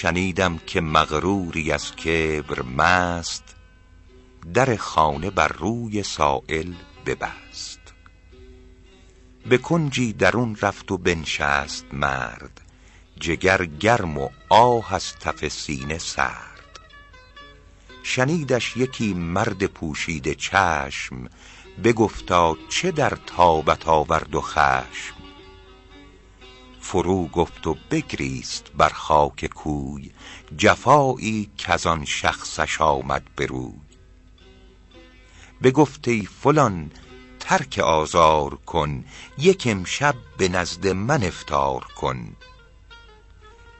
شنیدم 0.00 0.58
که 0.58 0.80
مغروری 0.80 1.72
از 1.72 1.96
کبر 1.96 2.62
مست 2.62 3.44
در 4.54 4.76
خانه 4.76 5.30
بر 5.30 5.48
روی 5.48 6.02
سائل 6.02 6.72
ببست. 7.06 7.80
به 9.48 9.58
کنجی 9.58 10.12
درون 10.12 10.56
رفت 10.62 10.92
و 10.92 10.98
بنشست 10.98 11.84
مرد 11.92 12.60
جگر 13.20 13.64
گرم 13.64 14.18
و 14.18 14.28
آه 14.48 14.94
از 14.94 15.14
تف 15.14 15.48
سینه 15.48 15.98
سرد. 15.98 16.78
شنیدش 18.02 18.76
یکی 18.76 19.14
مرد 19.14 19.66
پوشیده 19.66 20.34
چشم 20.34 21.28
بگفتا 21.84 22.56
چه 22.68 22.90
در 22.90 23.18
تابت 23.26 23.88
آورد 23.88 24.34
و 24.34 24.40
خشم. 24.40 25.17
فرو 26.90 27.26
گفت 27.26 27.66
و 27.66 27.76
بگریست 27.90 28.66
بر 28.76 28.88
خاک 28.88 29.46
کوی 29.46 30.10
جفایی 30.56 31.50
کز 31.58 31.86
آن 31.86 32.04
شخصش 32.04 32.80
آمد 32.80 33.22
به 33.36 33.46
روی. 33.46 33.72
بگفت 35.62 36.08
ای 36.08 36.28
فلان 36.42 36.90
ترک 37.40 37.78
آزار 37.78 38.54
کن 38.54 39.04
یک 39.38 39.66
امشب 39.70 40.14
به 40.36 40.48
نزد 40.48 40.86
من 40.86 41.24
افطار 41.24 41.84
کن. 41.84 42.36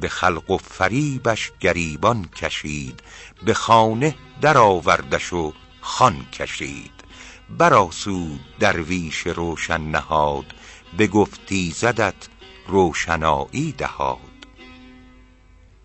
به 0.01 0.09
خلق 0.09 0.51
و 0.51 0.57
فریبش 0.59 1.53
گریبان 1.61 2.25
کشید 2.25 3.03
به 3.45 3.55
خانه 3.55 4.15
در 4.41 4.59
آوردش 4.59 5.33
و 5.33 5.53
خوان 5.81 6.25
کشید. 6.33 7.05
برآسود 7.51 8.41
درویش 8.59 9.19
روشن 9.27 9.81
نهاد 9.81 10.55
بگفت 10.99 11.41
ایزدت 11.49 12.29
روشنایی 12.69 13.73
دهاد. 13.73 14.47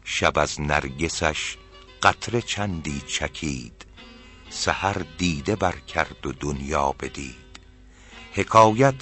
شب 0.03 0.37
از 0.37 0.61
نرگسش 0.61 1.57
قطره 2.03 2.41
چندی 2.41 3.01
چکید 3.07 3.85
سحر 4.49 5.05
دیده 5.17 5.55
بر 5.55 5.75
کرد 5.75 6.25
و 6.25 6.31
دنیا 6.31 6.91
بدید. 6.91 7.59
حکایت 8.33 8.95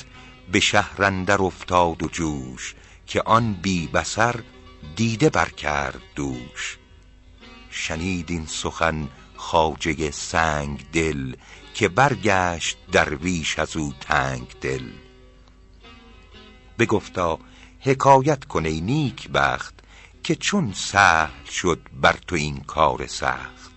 به 0.52 0.60
شهر 0.60 1.04
اندر 1.04 1.42
افتاد 1.42 2.04
و 2.04 2.08
جوش 2.08 2.76
که 3.08 3.22
آن 3.22 3.54
بی 3.54 3.88
بصر 3.88 4.36
دیده 4.96 5.30
بر 5.30 5.50
کرد 5.50 6.02
دوش. 6.16 6.78
شنید 7.70 8.32
این 8.32 8.46
سخن 8.46 9.10
خواجه 9.36 10.12
سنگ 10.12 10.92
دل 10.92 11.36
که 11.74 11.90
برگشت 11.90 12.78
درویش 12.92 13.60
از 13.60 13.78
او 13.78 13.94
تنگ 14.00 14.48
دل. 14.62 14.90
بگفتا 16.80 17.40
حکایت 17.84 18.46
کن 18.46 18.66
ای 18.66 18.82
نیک 18.82 19.30
بخت 19.30 19.74
که 20.24 20.36
چون 20.36 20.74
سهل 20.76 21.46
شد 21.52 21.80
بر 22.02 22.16
تو 22.28 22.36
این 22.36 22.60
کار 22.60 23.08
سخت. 23.08 23.72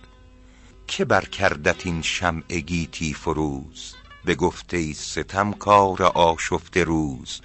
که 0.87 1.05
بر 1.05 1.25
کردت 1.25 1.85
این 1.85 2.01
شمع 2.01 2.59
گیتی 2.59 3.13
فروز؟ 3.13 3.95
بگفت 4.25 4.73
ای 4.73 4.93
ستمکار 4.93 6.03
آشفته 6.03 6.83
روز. 6.83 7.41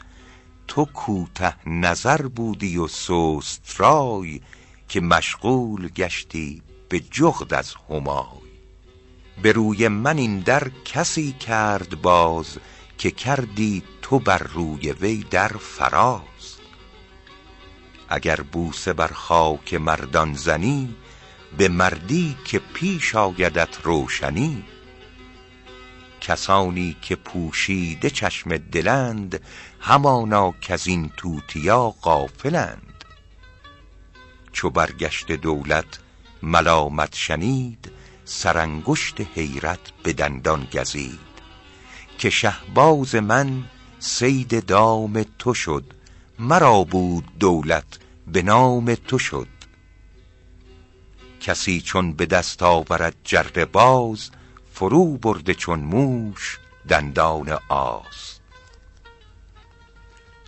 تو 0.69 0.85
کوته 0.85 1.69
نظر 1.69 2.23
بودی 2.23 2.77
و 2.77 2.89
سست 2.89 3.75
رای 3.77 4.41
که 4.89 5.01
مشغول 5.01 5.89
گشتی 5.89 6.63
به 6.89 7.01
جغد 7.01 7.55
از 7.55 7.75
همای. 7.91 8.41
به 9.43 9.53
روی 9.53 9.89
من 9.89 10.19
این 10.19 10.41
در 10.41 10.71
کسی 10.85 11.33
کرد 11.33 12.03
باز 12.03 12.59
که 12.99 13.11
کردی 13.11 13.83
تو 14.11 14.19
بر 14.19 14.39
روی 14.39 14.93
وی 14.93 15.25
در 15.31 15.49
فراز 15.49 16.57
اگر 18.09 18.41
بوسه 18.41 18.93
بر 18.93 19.07
خاک 19.09 19.75
مردان 19.75 20.35
زنی 20.35 20.97
به 21.59 21.69
مردی 21.69 22.37
که 22.45 22.59
پیش 22.59 23.15
آیدت 23.15 23.69
روشنی. 23.83 24.65
کسانی 26.21 26.97
که 27.03 27.17
پوشیده 27.17 28.11
چشم 28.11 28.57
دلند 28.57 29.41
همانا 29.81 30.55
کز 30.61 30.87
این 30.87 31.11
توتیا 31.17 31.95
غافلند. 32.03 33.05
چو 34.53 34.71
برگشته 34.71 35.37
دولت 35.37 35.99
ملامت 36.43 37.17
شنید 37.17 37.93
سرانگشت 38.25 39.21
حیرت 39.35 39.93
به 40.03 40.13
دندان 40.13 40.69
گزید. 40.73 41.21
که 42.19 42.31
شهباز 42.31 43.15
من 43.15 43.65
صید 44.03 44.67
دام 44.67 45.25
تو 45.39 45.55
شد 45.55 45.85
مرا 46.39 46.85
بود 46.85 47.25
دولت 47.39 47.99
به 48.27 48.43
نام 48.43 48.95
تو 48.95 49.19
شد. 49.19 49.49
کسی 51.41 51.81
چون 51.81 52.13
به 52.13 52.27
دست 52.27 52.63
آورد 52.63 53.17
جره 53.25 53.65
باز 53.65 54.31
فرو 54.73 55.17
برده 55.17 55.55
چون 55.55 55.81
موش 55.81 56.59
دندان 56.89 57.59
آز. 57.69 58.41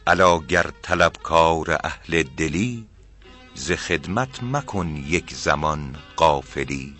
الا 0.06 0.38
گر 0.38 0.70
طلبکار 0.82 1.80
اهل 1.84 2.22
دلی 2.22 2.86
ز 3.54 3.72
خدمت 3.72 4.42
مکن 4.42 4.96
یک 4.96 5.34
زمان 5.34 5.96
غافلی 6.16 6.96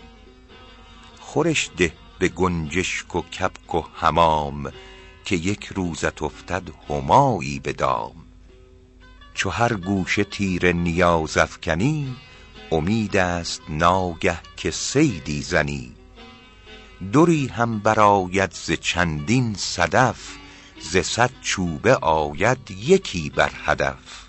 خورش 1.19 1.69
ده 1.77 1.93
به 2.19 2.27
گنجشک 2.27 3.15
و 3.15 3.21
کبک 3.21 3.75
و 3.75 3.83
حمام 3.93 4.71
که 5.25 5.35
یک 5.35 5.65
روزت 5.65 6.21
افتد 6.21 6.63
همایی 6.89 7.59
به 7.59 7.73
دام. 7.73 8.15
چو 9.33 9.49
هر 9.49 9.73
گوشه 9.73 10.23
تیر 10.23 10.71
نیاز 10.71 11.37
افکنی 11.37 12.15
امید 12.71 13.17
است 13.17 13.61
ناگه 13.69 14.39
که 14.57 14.71
صیدی 14.71 15.41
زنی. 15.41 15.95
دری 17.13 17.47
هم 17.47 17.79
برآید 17.79 18.51
ز 18.51 18.71
چندین 18.71 19.53
صدف 19.53 20.17
ز 20.79 20.97
صد 20.97 21.31
چوبه 21.41 21.95
آید 21.95 22.71
یکی 22.71 23.29
بر 23.29 23.51
هدف. 23.65 24.22